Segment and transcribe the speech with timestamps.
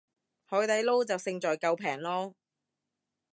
[0.45, 2.33] 海底撈就勝在夠平囉